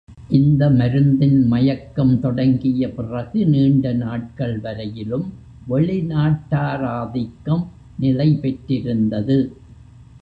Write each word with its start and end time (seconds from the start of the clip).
இந்த 0.29 0.69
மருந்தின் 0.69 1.45
மயக்கம் 1.45 2.19
தொடங்கிய 2.19 2.89
பிறகு 2.89 3.45
நீண்ட 3.45 3.93
நாட்கள் 3.93 4.59
வரையிலும் 4.59 5.27
வெளி 5.67 6.01
நாட்டாராதிக்கம் 6.01 7.63
நிலை 7.99 8.29
பெற்றிருந்தது. 8.35 9.37